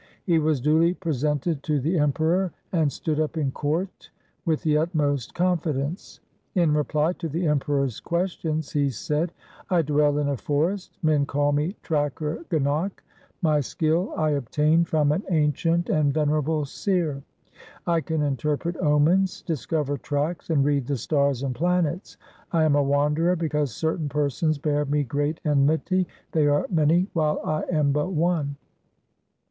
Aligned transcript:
He 0.23 0.39
was 0.39 0.59
duly 0.59 0.95
presented 0.95 1.61
to 1.61 1.79
the 1.79 1.99
Emperor, 1.99 2.51
and 2.71 2.91
stood 2.91 3.19
up 3.19 3.37
in 3.37 3.51
court 3.51 4.09
with 4.45 4.63
the 4.63 4.75
utmost 4.75 5.35
confi 5.35 5.75
dence. 5.75 6.19
In 6.55 6.73
reply 6.73 7.13
to 7.13 7.29
the 7.29 7.45
Emperor's 7.45 7.99
questions 7.99 8.71
he 8.71 8.89
said,' 8.89 9.31
I 9.69 9.83
dwell 9.83 10.17
in 10.17 10.27
a 10.29 10.37
forest. 10.37 10.97
Men 11.03 11.27
call 11.27 11.51
me" 11.51 11.75
Tracker 11.83 12.43
Ganak." 12.49 13.03
My 13.43 13.59
skill 13.59 14.11
I 14.17 14.31
obtained 14.31 14.87
from 14.87 15.11
an 15.11 15.21
ancient 15.29 15.87
and 15.87 16.11
venerable 16.11 16.65
seer. 16.65 17.21
I 17.85 18.01
can 18.01 18.23
interpret 18.23 18.77
omens, 18.77 19.43
discover 19.43 19.97
tracks, 19.99 20.49
and 20.49 20.65
read 20.65 20.87
the 20.87 20.97
stars 20.97 21.43
and 21.43 21.53
planets. 21.53 22.17
I 22.51 22.63
am 22.63 22.73
a 22.75 22.81
wanderer 22.81 23.35
because 23.35 23.69
certain 23.71 24.09
persons 24.09 24.57
bear 24.57 24.83
me 24.83 25.03
great 25.03 25.39
enmity. 25.45 26.07
They 26.31 26.47
are 26.47 26.65
many 26.71 27.05
while 27.13 27.39
I 27.45 27.65
am 27.71 27.91
but 27.91 28.09
one. 28.09 28.55